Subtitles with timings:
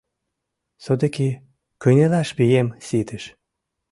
[0.83, 1.29] Содыки
[1.81, 3.23] кынелаш вием ситыш.